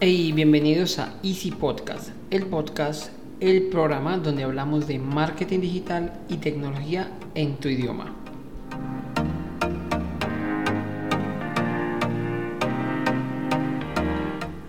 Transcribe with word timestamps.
Hey, 0.00 0.30
bienvenidos 0.30 1.00
a 1.00 1.12
Easy 1.24 1.50
Podcast, 1.50 2.10
el 2.30 2.46
podcast, 2.46 3.10
el 3.40 3.64
programa 3.64 4.16
donde 4.16 4.44
hablamos 4.44 4.86
de 4.86 5.00
marketing 5.00 5.58
digital 5.58 6.12
y 6.28 6.36
tecnología 6.36 7.10
en 7.34 7.56
tu 7.56 7.66
idioma. 7.66 8.14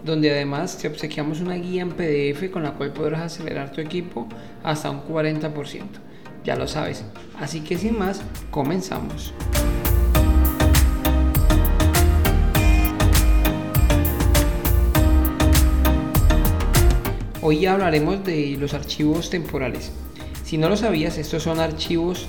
donde 0.07 0.31
además 0.31 0.79
te 0.79 0.89
obsequiamos 0.89 1.43
una 1.43 1.57
guía 1.57 1.83
en 1.83 1.91
PDF 1.91 2.51
con 2.51 2.63
la 2.63 2.73
cual 2.73 2.95
podrás 2.95 3.21
acelerar 3.21 3.73
tu 3.73 3.83
equipo 3.83 4.27
hasta 4.63 4.91
un 4.91 5.03
40% 5.03 6.12
ya 6.45 6.57
lo 6.57 6.67
sabes. 6.67 7.05
Así 7.41 7.61
que 7.61 7.79
sin 7.79 7.99
más, 7.99 8.23
comenzamos. 8.51 9.33
Hoy 17.45 17.67
hablaremos 17.67 18.25
de 18.25 18.57
los 18.59 18.73
archivos 18.73 19.29
temporales. 19.29 19.91
Si 20.45 20.59
no 20.59 20.69
lo 20.69 20.77
sabías, 20.77 21.19
estos 21.19 21.43
son 21.43 21.59
archivos 21.59 22.27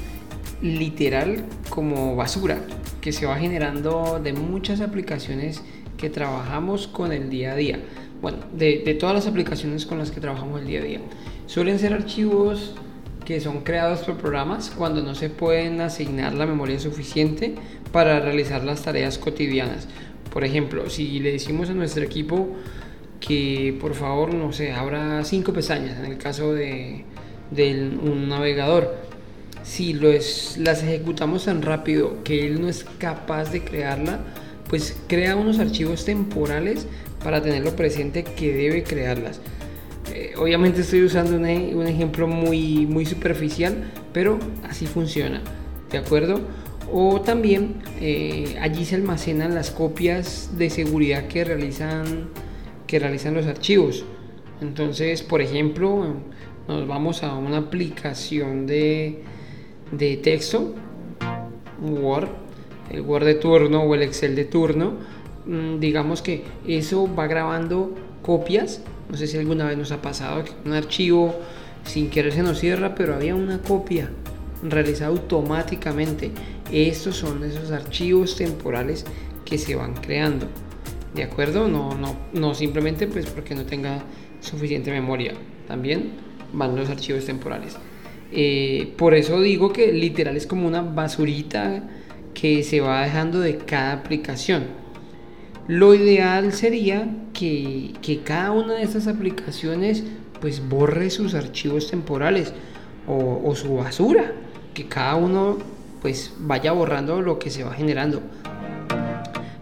literal 0.61 1.45
como 1.69 2.15
basura 2.15 2.59
que 3.01 3.11
se 3.11 3.25
va 3.25 3.37
generando 3.37 4.19
de 4.23 4.33
muchas 4.33 4.81
aplicaciones 4.81 5.61
que 5.97 6.09
trabajamos 6.09 6.87
con 6.87 7.11
el 7.11 7.29
día 7.29 7.51
a 7.51 7.55
día. 7.55 7.79
Bueno, 8.21 8.37
de, 8.53 8.81
de 8.83 8.93
todas 8.95 9.13
las 9.13 9.27
aplicaciones 9.27 9.85
con 9.85 9.99
las 9.99 10.09
que 10.09 10.21
trabajamos 10.21 10.61
el 10.61 10.67
día 10.67 10.79
a 10.79 10.83
día. 10.83 11.01
Suelen 11.45 11.77
ser 11.77 11.93
archivos 11.93 12.75
que 13.25 13.39
son 13.39 13.61
creados 13.61 13.99
por 14.01 14.17
programas 14.17 14.69
cuando 14.69 15.01
no 15.01 15.15
se 15.15 15.29
pueden 15.29 15.81
asignar 15.81 16.33
la 16.33 16.45
memoria 16.45 16.79
suficiente 16.79 17.55
para 17.91 18.19
realizar 18.19 18.63
las 18.63 18.81
tareas 18.83 19.17
cotidianas. 19.17 19.87
Por 20.31 20.43
ejemplo, 20.43 20.89
si 20.89 21.19
le 21.19 21.31
decimos 21.31 21.69
a 21.69 21.73
nuestro 21.73 22.03
equipo 22.03 22.49
que 23.19 23.77
por 23.79 23.93
favor, 23.93 24.33
no 24.33 24.51
sé, 24.51 24.73
abra 24.73 25.23
cinco 25.23 25.53
pestañas 25.53 25.99
en 25.99 26.05
el 26.05 26.17
caso 26.17 26.53
de, 26.53 27.05
un 27.55 28.27
navegador, 28.27 28.95
si 29.63 29.93
las 29.93 30.83
ejecutamos 30.83 31.45
tan 31.45 31.61
rápido 31.61 32.23
que 32.23 32.45
él 32.47 32.61
no 32.61 32.67
es 32.67 32.85
capaz 32.97 33.51
de 33.51 33.63
crearla, 33.63 34.19
pues 34.67 34.97
crea 35.07 35.35
unos 35.35 35.59
archivos 35.59 36.03
temporales 36.03 36.87
para 37.23 37.41
tenerlo 37.41 37.75
presente 37.75 38.23
que 38.23 38.53
debe 38.53 38.83
crearlas. 38.83 39.39
Eh, 40.15 40.35
obviamente 40.37 40.81
estoy 40.81 41.01
usando 41.01 41.35
un, 41.35 41.87
ejemplo 41.87 42.27
muy, 42.27 42.85
muy 42.85 43.03
superficial, 43.03 43.91
pero 44.13 44.37
así 44.61 44.85
funciona, 44.85 45.41
¿de 45.91 45.97
acuerdo? 45.97 46.39
O 46.91 47.21
también 47.21 47.81
eh, 47.99 48.55
allí 48.61 48.85
se 48.85 48.93
almacenan 48.93 49.55
las 49.55 49.71
copias 49.71 50.51
de 50.55 50.69
seguridad 50.69 51.27
que 51.27 51.43
realizan, 51.43 52.29
que 52.85 52.99
realizan 52.99 53.33
los 53.33 53.47
archivos. 53.47 54.05
Entonces, 54.61 55.23
por 55.23 55.41
ejemplo, 55.41 56.05
nos 56.67 56.87
vamos 56.87 57.23
a 57.23 57.33
una 57.33 57.57
aplicación 57.57 58.67
de, 58.67 59.23
de 59.91 60.17
texto, 60.17 60.75
Word, 61.81 62.29
el 62.91 63.01
Word 63.01 63.25
de 63.25 63.33
turno 63.33 63.81
o 63.81 63.95
el 63.95 64.03
Excel 64.03 64.35
de 64.35 64.45
turno. 64.45 64.93
Mm, 65.47 65.79
digamos 65.79 66.21
que 66.21 66.43
eso 66.67 67.09
va 67.15 67.25
grabando 67.25 67.95
copias 68.21 68.83
no 69.09 69.17
sé 69.17 69.27
si 69.27 69.37
alguna 69.37 69.65
vez 69.65 69.77
nos 69.77 69.91
ha 69.91 70.01
pasado 70.01 70.43
que 70.43 70.51
un 70.65 70.73
archivo 70.73 71.35
sin 71.85 72.09
querer 72.09 72.33
se 72.33 72.43
nos 72.43 72.59
cierra, 72.59 72.95
pero 72.95 73.15
había 73.15 73.35
una 73.35 73.59
copia 73.59 74.09
realizada 74.63 75.11
automáticamente. 75.11 76.31
Estos 76.71 77.17
son 77.17 77.43
esos 77.43 77.71
archivos 77.71 78.35
temporales 78.35 79.05
que 79.45 79.57
se 79.57 79.75
van 79.75 79.93
creando. 79.93 80.47
¿De 81.13 81.23
acuerdo? 81.23 81.67
No, 81.67 81.95
no, 81.95 82.15
no 82.33 82.55
simplemente 82.55 83.07
pues 83.07 83.27
porque 83.27 83.53
no 83.53 83.65
tenga 83.65 84.03
suficiente 84.39 84.91
memoria. 84.91 85.33
También 85.67 86.13
van 86.53 86.75
los 86.75 86.89
archivos 86.89 87.25
temporales. 87.25 87.77
Eh, 88.31 88.93
por 88.97 89.13
eso 89.13 89.39
digo 89.41 89.71
que 89.71 89.91
literal 89.91 90.35
es 90.35 90.47
como 90.47 90.67
una 90.67 90.81
basurita 90.81 91.83
que 92.33 92.63
se 92.63 92.81
va 92.81 93.03
dejando 93.03 93.39
de 93.39 93.57
cada 93.57 93.93
aplicación. 93.93 94.63
Lo 95.67 95.93
ideal 95.93 96.51
sería 96.51 97.07
que, 97.33 98.21
cada 98.23 98.51
una 98.51 98.75
de 98.75 98.83
estas 98.83 99.07
aplicaciones 99.07 100.03
pues 100.39 100.67
borre 100.67 101.09
sus 101.09 101.33
archivos 101.33 101.89
temporales 101.89 102.53
o, 103.07 103.53
su 103.55 103.75
basura, 103.75 104.33
que 104.73 104.87
cada 104.87 105.15
uno 105.15 105.57
pues 106.01 106.33
vaya 106.37 106.71
borrando 106.71 107.21
lo 107.21 107.39
que 107.39 107.49
se 107.49 107.63
va 107.63 107.73
generando. 107.73 108.21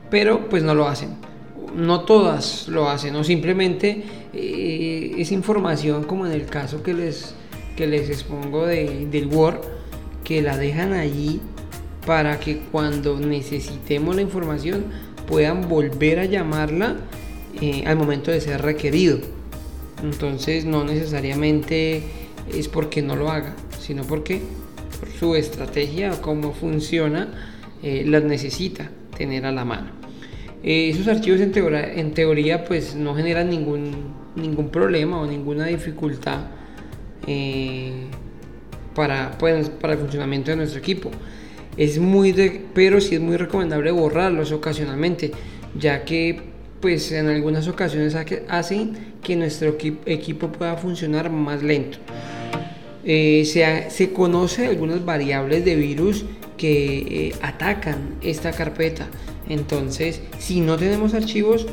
Pero 0.09 0.49
pues 0.49 0.63
no 0.63 0.75
lo 0.75 0.87
hacen. 0.87 1.15
No 1.75 2.01
todas 2.01 2.67
lo 2.67 2.89
hacen, 2.89 3.15
o 3.15 3.23
simplemente 3.23 4.03
eh, 4.33 5.13
es 5.17 5.31
información 5.31 6.03
como 6.03 6.25
en 6.25 6.33
el 6.33 6.45
caso 6.45 6.83
que 6.83 6.93
les, 6.93 7.33
que 7.77 7.87
les 7.87 8.09
expongo 8.09 8.65
de, 8.65 9.07
del 9.09 9.27
Word, 9.27 9.61
que 10.25 10.41
la 10.41 10.57
dejan 10.57 10.93
allí 10.93 11.39
para 12.05 12.39
que 12.39 12.59
cuando 12.71 13.19
necesitemos 13.19 14.15
la 14.15 14.21
información 14.21 14.85
puedan 15.27 15.69
volver 15.69 16.19
a 16.19 16.25
llamarla 16.25 16.97
eh, 17.61 17.83
al 17.85 17.95
momento 17.95 18.31
de 18.31 18.41
ser 18.41 18.61
requerido. 18.61 19.19
Entonces 20.03 20.65
no 20.65 20.83
necesariamente 20.83 22.03
es 22.51 22.67
porque 22.67 23.01
no 23.01 23.15
lo 23.15 23.29
haga, 23.29 23.55
sino 23.79 24.03
porque 24.03 24.41
por 24.99 25.09
su 25.09 25.35
estrategia 25.35 26.21
cómo 26.21 26.53
funciona 26.53 27.29
eh, 27.83 28.03
las 28.05 28.23
necesita 28.23 28.89
tener 29.17 29.45
a 29.45 29.51
la 29.51 29.63
mano. 29.63 29.91
Eh, 30.63 30.89
esos 30.89 31.07
archivos 31.07 31.39
en 31.39 31.51
teoría, 31.51 31.93
en 31.93 32.13
teoría 32.13 32.65
pues 32.65 32.95
no 32.95 33.15
generan 33.15 33.49
ningún, 33.49 34.13
ningún 34.35 34.69
problema 34.69 35.21
o 35.21 35.25
ninguna 35.25 35.67
dificultad 35.67 36.45
para, 38.95 39.37
pues, 39.37 39.69
para 39.69 39.93
el 39.93 39.99
funcionamiento 39.99 40.51
de 40.51 40.57
nuestro 40.57 40.79
equipo 40.79 41.11
es 41.77 41.99
muy 41.99 42.33
pero 42.73 42.99
sí 42.99 43.15
es 43.15 43.21
muy 43.21 43.37
recomendable 43.37 43.91
borrarlos 43.91 44.51
ocasionalmente, 44.51 45.31
ya 45.77 46.03
que 46.03 46.50
pues 46.81 47.11
en 47.11 47.27
algunas 47.27 47.67
ocasiones 47.67 48.15
hacen 48.49 49.13
que 49.23 49.35
nuestro 49.35 49.77
equipo 50.05 50.51
pueda 50.51 50.75
funcionar 50.77 51.29
más 51.29 51.61
lento. 51.61 51.99
Eh, 53.03 53.43
se, 53.45 53.89
se, 53.89 54.13
conoce 54.13 54.67
algunas 54.67 55.03
variables 55.03 55.65
de 55.65 55.75
virus 55.75 56.25
que 56.57 57.29
eh, 57.29 57.35
atacan 57.41 58.15
esta 58.21 58.51
carpeta. 58.51 59.07
Entonces, 59.49 60.21
si 60.37 60.61
no 60.61 60.77
tenemos 60.77 61.13
archivos, 61.13 61.65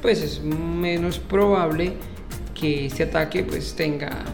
pues 0.00 0.22
es 0.22 0.42
menos 0.42 1.18
probable 1.18 1.92
que 2.54 2.86
este 2.86 3.04
ataque 3.04 3.42
pues 3.44 3.74
tenga, 3.74 4.24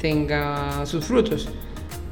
tenga 0.00 0.84
sus 0.86 1.04
frutos. 1.04 1.48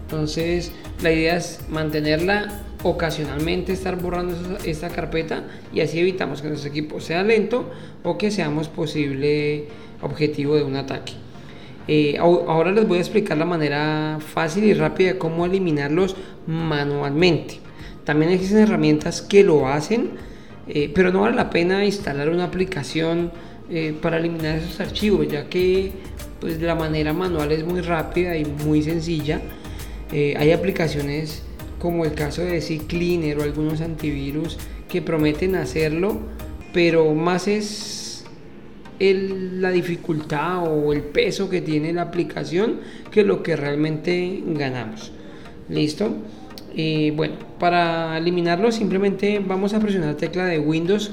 Entonces, 0.03 0.73
la 1.03 1.13
idea 1.13 1.37
es 1.37 1.61
mantenerla 1.69 2.63
ocasionalmente, 2.83 3.73
estar 3.73 4.01
borrando 4.01 4.59
esta 4.65 4.89
carpeta 4.89 5.45
y 5.73 5.81
así 5.81 5.99
evitamos 5.99 6.43
que 6.43 6.49
nuestro 6.49 6.71
equipo 6.71 7.01
sea 7.01 7.23
lento 7.23 7.71
o 8.05 8.19
que 8.19 8.31
seamos 8.31 8.69
posible 8.69 9.67
objetivo 10.01 10.55
de 10.57 10.63
un 10.63 10.77
ataque. 10.77 11.15
Eh, 11.89 12.19
ahora 12.19 12.71
les 12.71 12.87
voy 12.87 12.99
a 12.99 13.01
explicar 13.01 13.39
la 13.39 13.47
manera 13.47 14.19
fácil 14.21 14.65
y 14.65 14.75
rápida 14.75 15.15
de 15.15 15.19
cómo 15.19 15.47
eliminarlos 15.47 16.17
manualmente. 16.47 17.61
También 18.05 18.31
existen 18.31 18.59
herramientas 18.59 19.23
que 19.23 19.43
lo 19.43 19.67
hacen, 19.67 20.11
eh, 20.69 20.91
pero 20.95 21.11
no 21.11 21.23
vale 21.23 21.35
la 21.35 21.51
pena 21.51 21.85
instalar 21.85 22.29
una 22.29 22.45
aplicación 22.45 23.33
eh, 23.71 23.95
para 24.01 24.19
eliminar 24.19 24.59
esos 24.59 24.81
archivos, 24.81 25.27
ya 25.29 25.49
que 25.49 25.93
pues, 26.41 26.61
la 26.61 26.75
manera 26.75 27.13
manual 27.13 27.53
es 27.53 27.65
muy 27.65 27.81
rápida 27.81 28.37
y 28.37 28.45
muy 28.45 28.83
sencilla 28.83 29.41
hay 30.11 30.53
aplicaciones 30.53 31.43
como 31.79 32.05
el 32.05 32.15
caso 32.15 32.43
de 32.43 32.61
CCleaner 32.61 33.39
o 33.39 33.43
algunos 33.43 33.81
antivirus 33.81 34.59
que 34.89 35.03
prometen 35.03 35.55
hacerlo, 35.55 36.19
pero 36.73 37.15
más 37.15 37.49
es 37.49 38.25
la 39.01 39.71
dificultad 39.71 40.65
o 40.65 40.93
el 40.93 41.03
peso 41.03 41.49
que 41.49 41.61
tiene 41.61 41.93
la 41.93 42.03
aplicación 42.03 42.81
que 43.11 43.23
lo 43.23 43.43
que 43.43 43.57
realmente 43.57 44.43
ganamos. 44.47 45.13
¿Listo? 45.69 46.17
Y 46.75 47.11
bueno, 47.11 47.35
para 47.59 48.17
eliminarlo 48.19 48.73
simplemente 48.73 49.41
vamos 49.45 49.75
a 49.75 49.81
presionar 49.81 50.11
la 50.11 50.17
tecla 50.17 50.47
de 50.47 50.59
Windows 50.59 51.13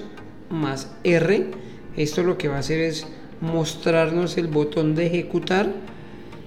más 0.49 0.95
R. 1.03 1.51
Esto 1.95 2.23
lo 2.23 2.37
que 2.37 2.47
va 2.47 2.57
a 2.57 2.59
hacer 2.59 2.81
es 2.81 3.07
mostrarnos 3.41 4.37
el 4.37 4.47
botón 4.47 4.95
de 4.95 5.07
ejecutar 5.07 5.71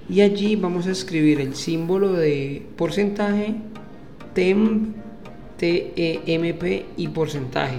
y 0.09 0.23
allí 0.23 0.57
vamos 0.57 0.87
a 0.87 0.91
escribir 0.91 1.41
el 1.41 1.55
símbolo 1.55 2.13
de 2.13 2.67
porcentaje, 2.77 3.55
temp, 4.39 4.95
temp 5.57 6.63
y 6.97 7.09
porcentaje. 7.09 7.79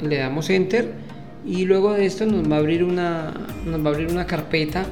Le 0.00 0.18
damos 0.18 0.48
enter 0.50 0.92
y 1.44 1.64
luego 1.64 1.94
de 1.94 2.06
esto 2.06 2.26
nos 2.26 2.48
va 2.48 2.56
a 2.56 2.58
abrir 2.60 2.84
una, 2.84 3.34
nos 3.66 3.84
va 3.84 3.90
a 3.90 3.92
abrir 3.92 4.12
una 4.12 4.24
carpeta 4.28 4.86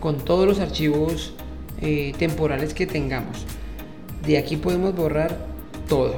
con 0.00 0.18
todos 0.24 0.44
los 0.44 0.58
archivos 0.58 1.34
eh, 1.80 2.14
temporales 2.18 2.74
que 2.74 2.84
tengamos. 2.86 3.46
de 4.26 4.38
aquí 4.38 4.56
podemos 4.56 4.92
borrar 4.96 5.46
todo. 5.88 6.16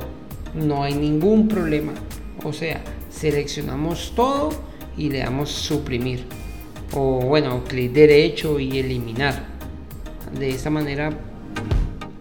No 0.54 0.82
hay 0.82 0.94
ningún 0.94 1.48
problema. 1.48 1.92
O 2.42 2.54
sea, 2.54 2.82
seleccionamos 3.10 4.14
todo 4.16 4.48
y 4.96 5.10
le 5.10 5.18
damos 5.18 5.50
suprimir. 5.50 6.24
O 6.94 7.20
bueno, 7.20 7.64
clic 7.64 7.92
derecho 7.92 8.58
y 8.58 8.78
eliminar. 8.78 9.44
De 10.38 10.48
esta 10.48 10.70
manera 10.70 11.10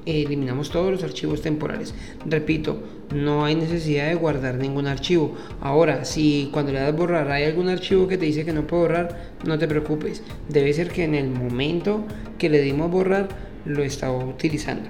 eliminamos 0.05 0.69
todos 0.69 0.91
los 0.91 1.03
archivos 1.03 1.41
temporales. 1.41 1.93
Repito, 2.25 2.83
no 3.13 3.45
hay 3.45 3.55
necesidad 3.55 4.07
de 4.07 4.15
guardar 4.15 4.55
ningún 4.55 4.87
archivo. 4.87 5.35
Ahora, 5.61 6.05
si 6.05 6.49
cuando 6.51 6.71
le 6.71 6.79
das 6.79 6.95
borrar 6.95 7.31
hay 7.31 7.45
algún 7.45 7.69
archivo 7.69 8.07
que 8.07 8.17
te 8.17 8.25
dice 8.25 8.45
que 8.45 8.53
no 8.53 8.67
puedo 8.67 8.83
borrar, 8.83 9.33
no 9.45 9.57
te 9.57 9.67
preocupes. 9.67 10.23
Debe 10.49 10.73
ser 10.73 10.89
que 10.89 11.03
en 11.03 11.15
el 11.15 11.29
momento 11.29 12.03
que 12.37 12.49
le 12.49 12.61
dimos 12.61 12.91
borrar 12.91 13.29
lo 13.65 13.83
estaba 13.83 14.17
utilizando. 14.17 14.89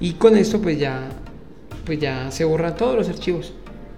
Y 0.00 0.12
con 0.12 0.36
esto 0.36 0.60
pues 0.60 0.78
ya, 0.78 1.08
pues 1.84 1.98
ya 1.98 2.30
se 2.30 2.44
borran 2.44 2.76
todos 2.76 2.96
los 2.96 3.08
archivos 3.08 3.52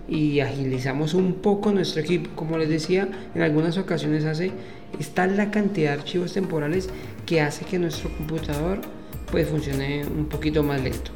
y 0.09 0.41
agilizamos 0.41 1.15
un 1.15 1.35
poco 1.35 1.73
nuestro 1.73 2.01
equipo. 2.01 2.31
Como 2.35 2.59
les 2.59 2.69
decía, 2.69 3.09
en 3.35 3.43
algunas 3.43 3.79
ocasiones 3.79 4.25
hace 4.25 4.53
está 4.99 5.27
la 5.27 5.51
cantidad 5.51 5.93
de 5.93 6.01
archivos 6.01 6.33
temporales 6.33 6.89
que 7.27 7.41
hace 7.41 7.65
que 7.65 7.79
nuestro 7.79 8.11
computador 8.17 8.81
pues 9.31 9.49
funcione 9.49 10.05
un 10.07 10.27
poquito 10.27 10.63
más 10.63 10.83
lento. 10.83 11.11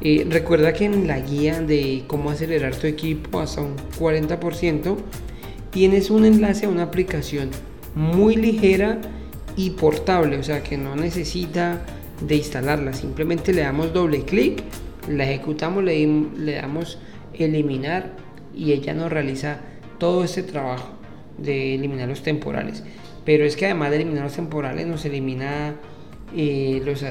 Eh, 0.00 0.26
recuerda 0.28 0.72
que 0.72 0.84
en 0.84 1.06
la 1.06 1.20
guía 1.20 1.60
de 1.62 2.04
cómo 2.06 2.30
acelerar 2.30 2.74
tu 2.76 2.86
equipo 2.86 3.40
hasta 3.40 3.62
un 3.62 3.76
40% 3.98 4.96
tienes 5.70 6.10
un 6.10 6.24
enlace 6.24 6.66
a 6.66 6.68
una 6.68 6.82
aplicación 6.82 7.50
muy 7.94 8.36
ligera 8.36 9.00
y 9.56 9.70
portable, 9.70 10.36
o 10.36 10.42
sea 10.42 10.62
que 10.62 10.76
no 10.76 10.96
necesita 10.96 11.80
de 12.20 12.36
instalarla, 12.36 12.92
simplemente 12.92 13.52
le 13.52 13.62
damos 13.62 13.92
doble 13.92 14.22
clic, 14.24 14.62
la 15.08 15.24
ejecutamos, 15.24 15.82
le, 15.82 16.06
le 16.06 16.52
damos 16.52 16.98
eliminar 17.34 18.12
y 18.54 18.72
ella 18.72 18.94
nos 18.94 19.10
realiza 19.10 19.60
todo 19.98 20.24
ese 20.24 20.42
trabajo 20.42 20.90
de 21.38 21.74
eliminar 21.74 22.08
los 22.08 22.22
temporales. 22.22 22.84
Pero 23.24 23.44
es 23.44 23.56
que 23.56 23.66
además 23.66 23.90
de 23.90 23.96
eliminar 23.96 24.24
los 24.24 24.34
temporales 24.34 24.86
nos 24.86 25.04
elimina 25.04 25.74
eh, 26.36 26.82
los, 26.84 27.02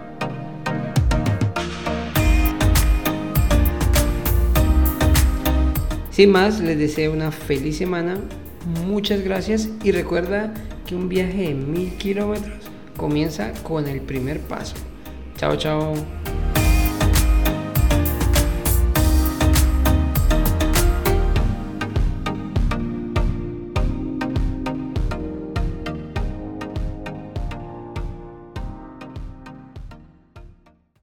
Sin 6.13 6.31
más, 6.31 6.61
les 6.61 6.79
deseo 6.79 7.11
una 7.11 7.33
feliz 7.33 7.79
semana, 7.79 8.19
muchas 8.87 9.23
gracias 9.25 9.71
y 9.83 9.93
recuerda 9.93 10.53
que 10.87 10.95
un 10.95 11.09
viaje 11.09 11.49
de 11.49 11.55
mil 11.55 11.97
kilómetros 11.97 12.59
comienza 12.99 13.53
con 13.63 13.89
el 13.89 14.03
primer 14.03 14.39
paso. 14.41 14.75
Chao, 15.39 15.57
chao. 15.57 15.95